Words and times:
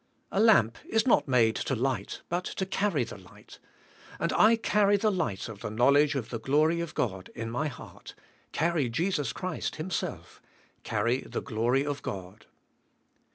A 0.31 0.39
lamp 0.39 0.79
is 0.89 1.05
not 1.05 1.27
made 1.27 1.55
to 1.57 1.75
light, 1.75 2.23
but 2.27 2.43
to 2.45 2.65
carry 2.65 3.03
the 3.03 3.19
light, 3.19 3.59
and 4.19 4.33
I 4.33 4.55
carry 4.55 4.97
the 4.97 5.11
light 5.11 5.47
of 5.47 5.59
the 5.59 5.69
knowledge 5.69 6.15
of 6.15 6.31
the 6.31 6.39
glory 6.39 6.79
of 6.81 6.95
God 6.95 7.29
in 7.35 7.51
my 7.51 7.67
heart; 7.67 8.15
carry 8.51 8.89
Jesus 8.89 9.31
Christ 9.31 9.75
Himself; 9.75 10.41
carry 10.81 11.19
the 11.21 11.41
glory 11.43 11.85
of 11.85 12.01
God. 12.01 12.47